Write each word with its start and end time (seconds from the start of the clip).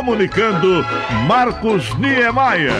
comunicando 0.00 0.82
Marcos 1.28 1.94
Niemeyer. 1.98 2.72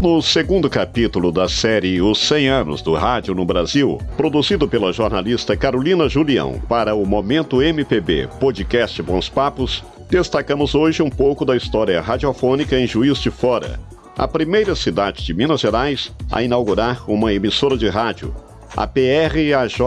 No 0.00 0.22
segundo 0.22 0.70
capítulo 0.70 1.32
da 1.32 1.48
série 1.48 2.00
Os 2.00 2.20
100 2.20 2.48
Anos 2.48 2.82
do 2.82 2.94
Rádio 2.94 3.34
no 3.34 3.44
Brasil, 3.44 3.98
produzido 4.16 4.68
pela 4.68 4.92
jornalista 4.92 5.56
Carolina 5.56 6.08
Julião 6.08 6.62
para 6.68 6.94
o 6.94 7.04
Momento 7.04 7.60
MPB 7.60 8.28
Podcast 8.38 9.02
Bons 9.02 9.28
Papos, 9.28 9.82
destacamos 10.08 10.76
hoje 10.76 11.02
um 11.02 11.10
pouco 11.10 11.44
da 11.44 11.56
história 11.56 12.00
radiofônica 12.00 12.78
em 12.78 12.86
Juiz 12.86 13.18
de 13.18 13.32
Fora, 13.32 13.80
a 14.16 14.28
primeira 14.28 14.76
cidade 14.76 15.24
de 15.24 15.34
Minas 15.34 15.60
Gerais 15.60 16.12
a 16.30 16.44
inaugurar 16.44 17.10
uma 17.10 17.32
emissora 17.32 17.76
de 17.76 17.88
rádio, 17.88 18.32
a 18.76 18.86
PRAJ. 18.86 19.78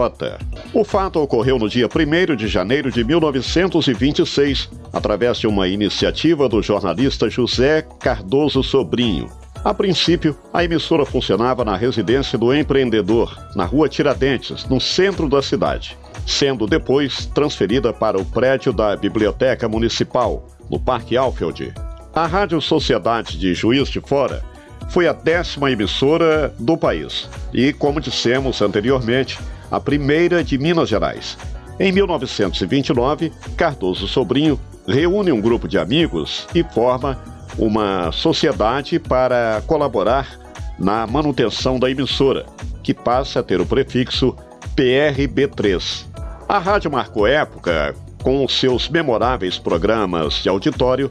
O 0.72 0.84
fato 0.84 1.20
ocorreu 1.20 1.58
no 1.58 1.68
dia 1.68 1.86
1 1.86 2.36
de 2.36 2.48
janeiro 2.48 2.90
de 2.90 3.04
1926, 3.04 4.70
através 4.92 5.38
de 5.38 5.46
uma 5.46 5.68
iniciativa 5.68 6.48
do 6.48 6.62
jornalista 6.62 7.28
José 7.28 7.82
Cardoso 8.00 8.62
Sobrinho. 8.62 9.28
A 9.64 9.74
princípio, 9.74 10.36
a 10.52 10.62
emissora 10.62 11.04
funcionava 11.04 11.64
na 11.64 11.76
residência 11.76 12.38
do 12.38 12.54
empreendedor, 12.54 13.36
na 13.56 13.64
rua 13.64 13.88
Tiradentes, 13.88 14.64
no 14.68 14.80
centro 14.80 15.28
da 15.28 15.42
cidade, 15.42 15.98
sendo 16.26 16.66
depois 16.66 17.26
transferida 17.26 17.92
para 17.92 18.18
o 18.18 18.24
prédio 18.24 18.72
da 18.72 18.96
Biblioteca 18.96 19.68
Municipal, 19.68 20.46
no 20.70 20.78
Parque 20.78 21.16
Alfield. 21.16 21.74
A 22.14 22.26
Rádio 22.26 22.60
Sociedade 22.60 23.38
de 23.38 23.52
Juiz 23.52 23.88
de 23.88 24.00
Fora 24.00 24.42
foi 24.88 25.06
a 25.06 25.12
décima 25.12 25.70
emissora 25.70 26.52
do 26.58 26.76
país 26.76 27.28
e, 27.52 27.72
como 27.72 28.00
dissemos 28.00 28.60
anteriormente, 28.62 29.38
a 29.70 29.78
primeira 29.78 30.42
de 30.42 30.58
Minas 30.58 30.88
Gerais. 30.88 31.36
Em 31.78 31.92
1929, 31.92 33.32
Cardoso 33.56 34.08
Sobrinho 34.08 34.58
reúne 34.86 35.30
um 35.30 35.40
grupo 35.40 35.68
de 35.68 35.78
amigos 35.78 36.46
e 36.54 36.64
forma 36.64 37.18
uma 37.58 38.10
sociedade 38.10 38.98
para 38.98 39.62
colaborar 39.66 40.38
na 40.78 41.06
manutenção 41.06 41.78
da 41.78 41.90
emissora, 41.90 42.46
que 42.82 42.94
passa 42.94 43.40
a 43.40 43.42
ter 43.42 43.60
o 43.60 43.66
prefixo 43.66 44.34
PRB3. 44.76 46.06
A 46.48 46.58
rádio 46.58 46.90
marcou 46.90 47.26
época 47.26 47.94
com 48.22 48.46
seus 48.48 48.88
memoráveis 48.88 49.58
programas 49.58 50.34
de 50.34 50.48
auditório 50.48 51.10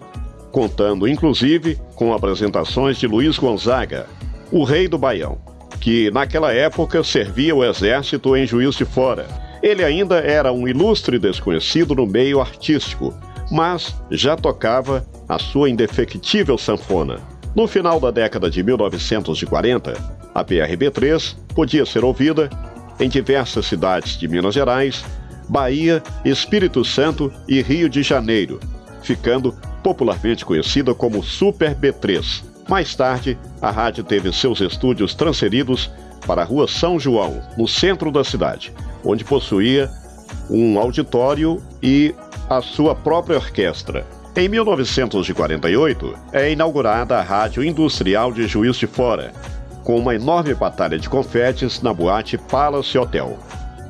contando 0.58 1.08
inclusive 1.08 1.80
com 1.94 2.16
apresentações 2.16 2.97
de 2.97 3.05
Luiz 3.05 3.38
Gonzaga, 3.38 4.08
o 4.52 4.64
rei 4.64 4.88
do 4.88 4.97
Baião, 4.97 5.38
que 5.80 6.09
naquela 6.09 6.52
época 6.52 7.03
servia 7.03 7.55
o 7.55 7.64
exército 7.64 8.36
em 8.36 8.47
Juiz 8.47 8.73
de 8.73 8.83
Fora. 8.83 9.27
Ele 9.61 9.83
ainda 9.83 10.16
era 10.17 10.52
um 10.52 10.67
ilustre 10.67 11.19
desconhecido 11.19 11.94
no 11.94 12.08
meio 12.08 12.41
artístico, 12.41 13.14
mas 13.52 13.95
já 14.09 14.36
tocava 14.36 15.05
a 15.30 15.38
sua 15.38 15.69
indefectível 15.69 16.58
sanfona. 16.58 17.17
No 17.55 17.67
final 17.67 17.99
da 17.99 18.09
década 18.09 18.49
de 18.49 18.64
1940, 18.64 19.94
a 20.33 20.44
PRB3 20.44 21.36
podia 21.53 21.86
ser 21.86 22.03
ouvida 22.03 22.49
em 22.99 23.08
diversas 23.08 23.67
cidades 23.67 24.17
de 24.17 24.27
Minas 24.27 24.55
Gerais, 24.55 25.05
Bahia, 25.47 26.02
Espírito 26.25 26.83
Santo 26.83 27.31
e 27.47 27.61
Rio 27.61 27.88
de 27.88 28.02
Janeiro, 28.02 28.59
ficando 29.08 29.55
popularmente 29.81 30.45
conhecida 30.45 30.94
como 30.94 31.23
Super 31.23 31.73
B3. 31.73 32.44
Mais 32.67 32.94
tarde, 32.94 33.38
a 33.61 33.72
rádio 33.72 34.03
teve 34.03 34.33
seus 34.33 34.59
estúdios 34.59 35.16
transferidos 35.16 35.89
para 36.25 36.41
a 36.41 36.45
Rua 36.45 36.67
São 36.67 36.99
João, 36.99 37.41
no 37.58 37.67
centro 37.67 38.11
da 38.11 38.23
cidade, 38.23 38.73
onde 39.05 39.23
possuía 39.23 39.89
um 40.49 40.77
auditório 40.77 41.61
e 41.81 42.14
a 42.49 42.61
sua 42.61 42.94
própria 42.94 43.38
orquestra. 43.38 44.05
Em 44.36 44.49
1948, 44.49 46.14
é 46.33 46.52
inaugurada 46.52 47.17
a 47.17 47.21
Rádio 47.21 47.64
Industrial 47.64 48.31
de 48.33 48.45
Juiz 48.45 48.76
de 48.76 48.86
Fora, 48.86 49.31
com 49.83 49.98
uma 49.98 50.14
enorme 50.14 50.54
batalha 50.54 50.99
de 50.99 51.10
confetes 51.10 51.81
na 51.81 51.93
boate 51.93 52.37
Palace 52.37 52.98
Hotel. 52.98 53.39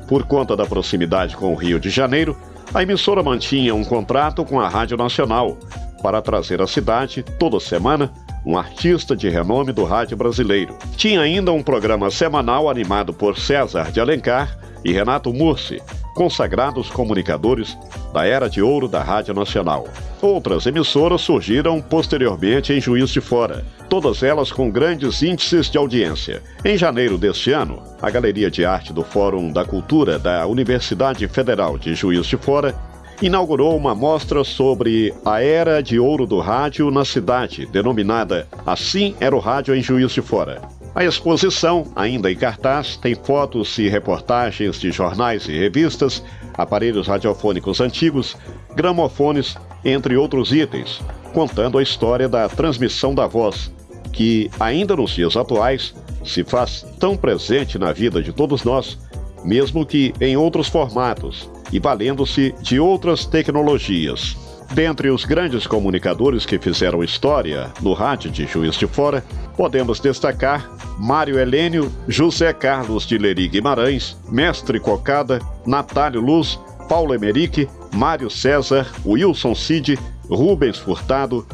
Por 0.06 0.22
conta 0.24 0.56
da 0.56 0.64
proximidade 0.64 1.36
com 1.36 1.52
o 1.52 1.56
Rio 1.56 1.80
de 1.80 1.90
Janeiro, 1.90 2.36
a 2.74 2.82
emissora 2.82 3.22
mantinha 3.22 3.74
um 3.74 3.84
contrato 3.84 4.44
com 4.44 4.60
a 4.60 4.68
Rádio 4.68 4.96
Nacional, 4.96 5.56
para 6.02 6.22
trazer 6.22 6.60
à 6.60 6.66
cidade, 6.66 7.24
toda 7.38 7.58
semana, 7.58 8.12
um 8.44 8.56
artista 8.56 9.16
de 9.16 9.28
renome 9.28 9.72
do 9.72 9.84
rádio 9.84 10.16
brasileiro. 10.16 10.76
Tinha 10.96 11.20
ainda 11.20 11.52
um 11.52 11.62
programa 11.62 12.10
semanal 12.10 12.70
animado 12.70 13.12
por 13.12 13.38
César 13.38 13.90
de 13.90 14.00
Alencar 14.00 14.56
e 14.84 14.92
Renato 14.92 15.32
Mursi, 15.32 15.82
consagrados 16.14 16.88
comunicadores 16.88 17.76
da 18.12 18.26
era 18.26 18.48
de 18.48 18.62
ouro 18.62 18.86
da 18.86 19.02
Rádio 19.02 19.34
Nacional. 19.34 19.86
Outras 20.20 20.66
emissoras 20.66 21.20
surgiram 21.20 21.80
posteriormente 21.80 22.72
em 22.72 22.80
Juiz 22.80 23.10
de 23.10 23.20
Fora, 23.20 23.64
todas 23.88 24.22
elas 24.22 24.52
com 24.52 24.70
grandes 24.70 25.22
índices 25.22 25.70
de 25.70 25.78
audiência. 25.78 26.42
Em 26.64 26.76
janeiro 26.76 27.16
deste 27.16 27.52
ano, 27.52 27.82
a 28.00 28.10
Galeria 28.10 28.50
de 28.50 28.64
Arte 28.64 28.92
do 28.92 29.02
Fórum 29.02 29.50
da 29.50 29.64
Cultura 29.64 30.18
da 30.18 30.46
Universidade 30.46 31.26
Federal 31.26 31.78
de 31.78 31.94
Juiz 31.94 32.26
de 32.26 32.36
Fora 32.36 32.74
inaugurou 33.20 33.76
uma 33.76 33.94
mostra 33.94 34.44
sobre 34.44 35.12
a 35.24 35.42
era 35.42 35.82
de 35.82 35.98
ouro 35.98 36.26
do 36.26 36.38
rádio 36.38 36.90
na 36.90 37.04
cidade, 37.04 37.66
denominada 37.66 38.46
Assim 38.64 39.16
Era 39.18 39.34
o 39.34 39.40
Rádio 39.40 39.74
em 39.74 39.82
Juiz 39.82 40.12
de 40.12 40.22
Fora. 40.22 40.60
A 40.94 41.04
exposição, 41.04 41.92
ainda 41.94 42.30
em 42.30 42.36
cartaz, 42.36 42.96
tem 42.96 43.14
fotos 43.14 43.76
e 43.78 43.88
reportagens 43.88 44.78
de 44.80 44.90
jornais 44.90 45.48
e 45.48 45.52
revistas, 45.52 46.22
aparelhos 46.56 47.06
radiofônicos 47.06 47.80
antigos, 47.80 48.36
gramofones, 48.74 49.56
entre 49.84 50.16
outros 50.16 50.52
itens, 50.52 51.00
contando 51.32 51.78
a 51.78 51.82
história 51.82 52.28
da 52.28 52.48
transmissão 52.48 53.14
da 53.14 53.26
voz, 53.26 53.70
que, 54.18 54.50
ainda 54.58 54.96
nos 54.96 55.12
dias 55.12 55.36
atuais, 55.36 55.94
se 56.24 56.42
faz 56.42 56.84
tão 56.98 57.16
presente 57.16 57.78
na 57.78 57.92
vida 57.92 58.20
de 58.20 58.32
todos 58.32 58.64
nós, 58.64 58.98
mesmo 59.44 59.86
que 59.86 60.12
em 60.20 60.36
outros 60.36 60.66
formatos, 60.66 61.48
e 61.72 61.78
valendo-se 61.78 62.52
de 62.60 62.80
outras 62.80 63.24
tecnologias. 63.24 64.36
Dentre 64.72 65.08
os 65.08 65.24
grandes 65.24 65.68
comunicadores 65.68 66.44
que 66.44 66.58
fizeram 66.58 67.04
história 67.04 67.72
no 67.80 67.92
rádio 67.92 68.28
de 68.28 68.44
Juiz 68.44 68.74
de 68.74 68.88
Fora, 68.88 69.22
podemos 69.56 70.00
destacar 70.00 70.68
Mário 70.98 71.38
Helênio, 71.38 71.88
José 72.08 72.52
Carlos 72.52 73.06
de 73.06 73.18
Leri 73.18 73.46
Guimarães, 73.46 74.16
Mestre 74.28 74.80
Cocada, 74.80 75.38
Natálio 75.64 76.20
Luz, 76.20 76.58
Paulo 76.88 77.14
Emerick, 77.14 77.68
Mário 77.94 78.28
César, 78.28 78.84
Wilson 79.06 79.54
Cid, 79.54 79.96
Rubens 80.28 80.76
Furtado, 80.76 81.46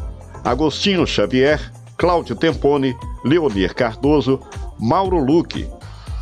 Agostinho 0.43 1.07
Xavier, 1.07 1.61
Cláudio 1.97 2.37
Tempone, 2.37 2.97
Leonir 3.25 3.75
Cardoso, 3.75 4.41
Mauro 4.79 5.19
Luque, 5.19 5.69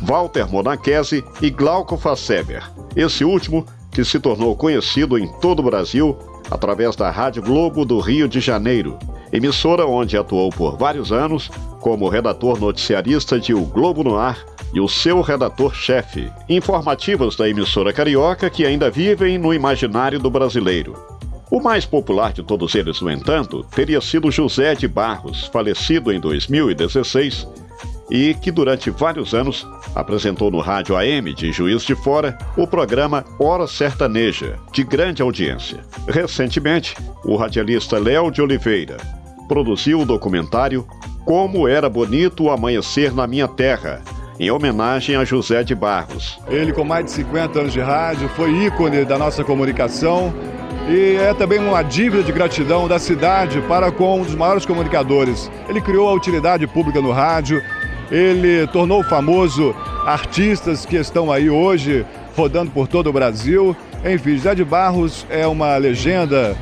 Walter 0.01 0.49
Monachese 0.51 1.23
e 1.41 1.49
Glauco 1.49 1.97
Fasseber. 1.97 2.63
Esse 2.95 3.23
último 3.23 3.65
que 3.91 4.03
se 4.03 4.19
tornou 4.19 4.55
conhecido 4.55 5.17
em 5.17 5.27
todo 5.39 5.59
o 5.59 5.63
Brasil 5.63 6.17
através 6.51 6.95
da 6.95 7.09
Rádio 7.09 7.41
Globo 7.41 7.85
do 7.85 7.99
Rio 7.99 8.27
de 8.27 8.39
Janeiro, 8.39 8.97
emissora 9.31 9.85
onde 9.85 10.17
atuou 10.17 10.49
por 10.49 10.77
vários 10.77 11.11
anos 11.11 11.49
como 11.79 12.09
redator 12.09 12.59
noticiarista 12.59 13.39
de 13.39 13.53
O 13.53 13.65
Globo 13.65 14.03
no 14.03 14.17
Ar 14.17 14.37
e 14.73 14.79
o 14.79 14.87
seu 14.87 15.21
redator-chefe, 15.21 16.31
informativos 16.49 17.35
da 17.35 17.47
emissora 17.47 17.93
carioca 17.93 18.49
que 18.49 18.65
ainda 18.65 18.89
vivem 18.89 19.37
no 19.37 19.53
imaginário 19.53 20.19
do 20.19 20.29
brasileiro. 20.29 21.12
O 21.53 21.61
mais 21.61 21.85
popular 21.85 22.33
de 22.33 22.41
todos 22.41 22.73
eles, 22.73 22.99
no 22.99 23.11
entanto, 23.11 23.63
teria 23.75 24.01
sido 24.01 24.31
José 24.31 24.73
de 24.73 24.87
Barros, 24.87 25.45
falecido 25.53 26.11
em 26.11 26.19
2016 26.19 27.47
e 28.09 28.33
que 28.33 28.49
durante 28.49 28.89
vários 28.89 29.35
anos 29.35 29.63
apresentou 29.93 30.49
no 30.49 30.59
rádio 30.59 30.97
AM 30.97 31.31
de 31.31 31.51
Juiz 31.51 31.83
de 31.83 31.93
Fora 31.93 32.35
o 32.57 32.65
programa 32.65 33.23
Hora 33.37 33.67
Sertaneja, 33.67 34.57
de 34.73 34.83
grande 34.83 35.21
audiência. 35.21 35.81
Recentemente, 36.07 36.95
o 37.23 37.35
radialista 37.35 37.99
Léo 37.99 38.31
de 38.31 38.41
Oliveira 38.41 38.97
produziu 39.47 39.99
o 39.99 40.05
documentário 40.05 40.87
Como 41.23 41.67
Era 41.67 41.87
Bonito 41.87 42.45
o 42.45 42.49
Amanhecer 42.49 43.13
na 43.13 43.27
Minha 43.27 43.47
Terra, 43.47 44.01
em 44.39 44.49
homenagem 44.49 45.15
a 45.15 45.23
José 45.23 45.63
de 45.63 45.75
Barros. 45.75 46.39
Ele, 46.47 46.73
com 46.73 46.83
mais 46.83 47.05
de 47.05 47.11
50 47.11 47.59
anos 47.59 47.73
de 47.73 47.79
rádio, 47.79 48.27
foi 48.29 48.49
ícone 48.65 49.05
da 49.05 49.19
nossa 49.19 49.43
comunicação 49.43 50.33
e 50.89 51.15
é 51.15 51.33
também 51.33 51.59
uma 51.59 51.81
dívida 51.81 52.23
de 52.23 52.31
gratidão 52.31 52.87
da 52.87 52.99
cidade 52.99 53.61
para 53.67 53.91
com 53.91 54.19
um 54.19 54.23
dos 54.23 54.35
maiores 54.35 54.65
comunicadores. 54.65 55.49
Ele 55.69 55.81
criou 55.81 56.09
a 56.09 56.13
utilidade 56.13 56.67
pública 56.67 57.01
no 57.01 57.11
rádio, 57.11 57.61
ele 58.11 58.67
tornou 58.67 59.03
famoso 59.03 59.73
artistas 60.05 60.85
que 60.85 60.97
estão 60.97 61.31
aí 61.31 61.49
hoje 61.49 62.05
rodando 62.35 62.71
por 62.71 62.87
todo 62.87 63.09
o 63.09 63.13
Brasil. 63.13 63.75
Enfim, 64.05 64.35
José 64.35 64.55
de 64.55 64.65
Barros 64.65 65.25
é 65.29 65.47
uma 65.47 65.77
legenda 65.77 66.55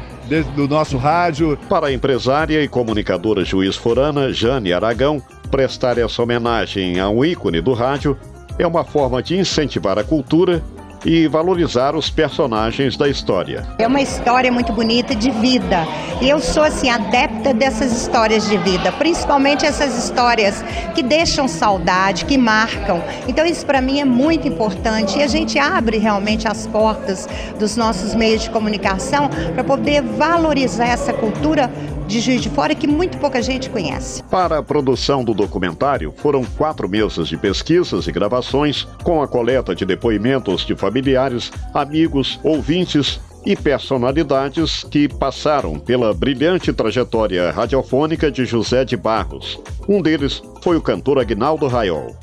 do 0.55 0.67
nosso 0.67 0.97
rádio. 0.97 1.57
Para 1.67 1.87
a 1.87 1.93
empresária 1.93 2.63
e 2.63 2.67
comunicadora 2.67 3.43
juiz 3.43 3.75
forana 3.75 4.31
Jane 4.31 4.71
Aragão, 4.71 5.21
prestar 5.49 5.97
essa 5.97 6.21
homenagem 6.21 6.99
a 6.99 7.09
um 7.09 7.25
ícone 7.25 7.59
do 7.59 7.73
rádio 7.73 8.17
é 8.59 8.67
uma 8.67 8.83
forma 8.83 9.23
de 9.23 9.37
incentivar 9.37 9.97
a 9.97 10.03
cultura 10.03 10.61
e 11.05 11.27
valorizar 11.27 11.95
os 11.95 12.09
personagens 12.09 12.95
da 12.95 13.09
história. 13.09 13.65
É 13.77 13.87
uma 13.87 14.01
história 14.01 14.51
muito 14.51 14.71
bonita 14.71 15.15
de 15.15 15.31
vida. 15.31 15.85
E 16.21 16.29
eu 16.29 16.39
sou 16.39 16.63
assim 16.63 16.89
adepta 16.89 17.53
dessas 17.53 17.91
histórias 17.91 18.47
de 18.47 18.57
vida, 18.57 18.91
principalmente 18.91 19.65
essas 19.65 19.97
histórias 19.97 20.63
que 20.93 21.01
deixam 21.01 21.47
saudade, 21.47 22.25
que 22.25 22.37
marcam. 22.37 23.01
Então 23.27 23.45
isso 23.45 23.65
para 23.65 23.81
mim 23.81 23.99
é 23.99 24.05
muito 24.05 24.47
importante 24.47 25.17
e 25.17 25.23
a 25.23 25.27
gente 25.27 25.57
abre 25.57 25.97
realmente 25.97 26.47
as 26.47 26.67
portas 26.67 27.27
dos 27.57 27.75
nossos 27.75 28.13
meios 28.13 28.43
de 28.43 28.49
comunicação 28.49 29.29
para 29.53 29.63
poder 29.63 30.01
valorizar 30.01 30.87
essa 30.87 31.11
cultura 31.13 31.71
de 32.11 32.19
Juiz 32.19 32.41
de 32.41 32.49
Fora 32.49 32.75
que 32.75 32.85
muito 32.85 33.17
pouca 33.17 33.41
gente 33.41 33.69
conhece. 33.69 34.21
Para 34.23 34.57
a 34.59 34.63
produção 34.63 35.23
do 35.23 35.33
documentário, 35.33 36.13
foram 36.17 36.43
quatro 36.43 36.87
meses 36.87 37.27
de 37.27 37.37
pesquisas 37.37 38.05
e 38.07 38.11
gravações, 38.11 38.87
com 39.03 39.21
a 39.21 39.27
coleta 39.27 39.73
de 39.73 39.85
depoimentos 39.85 40.65
de 40.65 40.75
familiares, 40.75 41.51
amigos, 41.73 42.39
ouvintes 42.43 43.19
e 43.45 43.55
personalidades 43.55 44.83
que 44.83 45.07
passaram 45.07 45.79
pela 45.79 46.13
brilhante 46.13 46.71
trajetória 46.71 47.49
radiofônica 47.51 48.31
de 48.31 48.45
José 48.45 48.85
de 48.85 48.95
Barros. 48.95 49.59
Um 49.87 50.01
deles 50.01 50.43
foi 50.61 50.75
o 50.75 50.81
cantor 50.81 51.17
Agnaldo 51.17 51.67
Raiol. 51.67 52.15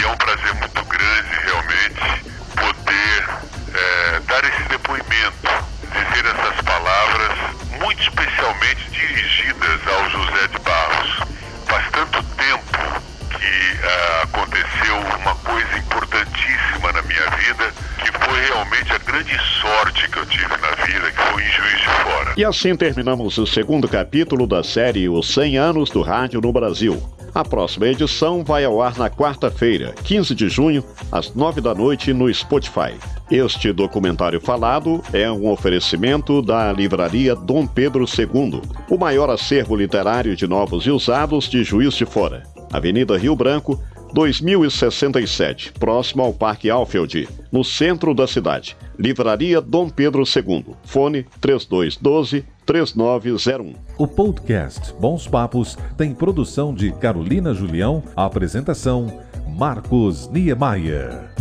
E 22.38 22.44
assim 22.44 22.76
terminamos 22.76 23.36
o 23.36 23.44
segundo 23.44 23.88
capítulo 23.88 24.46
da 24.46 24.62
série 24.62 25.08
Os 25.08 25.26
100 25.34 25.58
Anos 25.58 25.90
do 25.90 26.02
Rádio 26.02 26.40
no 26.40 26.52
Brasil. 26.52 26.96
A 27.34 27.44
próxima 27.44 27.88
edição 27.88 28.44
vai 28.44 28.64
ao 28.64 28.80
ar 28.80 28.96
na 28.96 29.10
quarta-feira, 29.10 29.92
15 30.04 30.36
de 30.36 30.48
junho, 30.48 30.84
às 31.10 31.34
9 31.34 31.60
da 31.60 31.74
noite, 31.74 32.12
no 32.12 32.32
Spotify. 32.32 32.94
Este 33.28 33.72
documentário 33.72 34.40
falado 34.40 35.02
é 35.12 35.28
um 35.28 35.50
oferecimento 35.50 36.40
da 36.40 36.72
livraria 36.72 37.34
Dom 37.34 37.66
Pedro 37.66 38.04
II, 38.04 38.62
o 38.88 38.96
maior 38.96 39.28
acervo 39.30 39.74
literário 39.74 40.36
de 40.36 40.46
novos 40.46 40.86
e 40.86 40.92
usados 40.92 41.48
de 41.48 41.64
Juiz 41.64 41.94
de 41.94 42.06
Fora. 42.06 42.44
Avenida 42.72 43.18
Rio 43.18 43.34
Branco, 43.34 43.82
2067, 44.12 45.72
próximo 45.72 46.22
ao 46.22 46.32
Parque 46.32 46.70
Alfield, 46.70 47.28
no 47.52 47.64
centro 47.64 48.14
da 48.14 48.26
cidade. 48.26 48.76
Livraria 48.98 49.60
Dom 49.60 49.88
Pedro 49.88 50.22
II. 50.22 50.74
Fone 50.84 51.26
3212 51.40 52.44
3901. 52.66 53.74
O 53.96 54.06
podcast 54.06 54.92
Bons 55.00 55.26
Papos 55.26 55.78
tem 55.96 56.14
produção 56.14 56.74
de 56.74 56.92
Carolina 56.92 57.54
Julião, 57.54 58.02
apresentação 58.16 59.20
Marcos 59.56 60.28
Niemeyer. 60.28 61.37